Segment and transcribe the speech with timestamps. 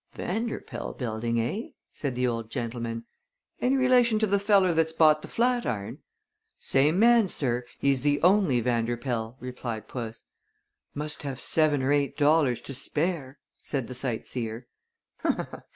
[0.15, 3.05] "Vanderpoel Building, eh?" said the old gentleman.
[3.61, 5.99] "Any relation to the feller that's bought the Flatiron?"
[6.57, 7.65] "Same man, sir.
[7.77, 10.25] He's the only Vanderpoel," replied puss.
[10.95, 14.65] "Must have seven or eight dollars to spare," said the sight seer.